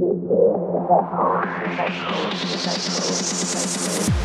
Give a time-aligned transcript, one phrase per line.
[0.00, 4.21] 就是不太好，不太好，不太好，不太好。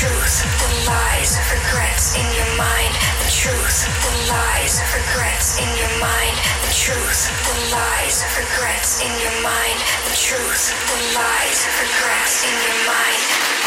[0.00, 2.94] truth, the lies, regrets in your mind.
[3.20, 6.36] The truth, the lies, regrets in your mind.
[6.64, 9.78] The truth, the lies, regrets in your mind.
[10.08, 13.59] The truth, the lies, regrets in your mind.